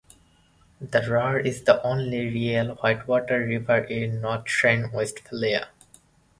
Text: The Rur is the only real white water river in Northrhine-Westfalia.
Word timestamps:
The 0.81 1.07
Rur 1.07 1.37
is 1.41 1.65
the 1.65 1.79
only 1.83 2.27
real 2.31 2.73
white 2.77 3.07
water 3.07 3.45
river 3.45 3.77
in 3.77 4.19
Northrhine-Westfalia. 4.19 5.67